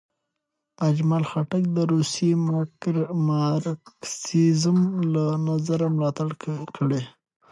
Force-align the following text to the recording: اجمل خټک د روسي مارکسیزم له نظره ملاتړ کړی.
اجمل 0.87 1.23
خټک 1.29 1.63
د 1.75 1.77
روسي 1.93 2.29
مارکسیزم 3.45 4.77
له 5.13 5.25
نظره 5.47 5.87
ملاتړ 5.97 6.29
کړی. 6.75 7.01